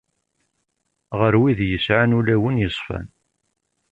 Ɣer 1.19 1.33
wid 1.41 1.59
yesɛan 1.65 2.15
ulawen 2.17 2.61
yeṣfan. 2.61 3.07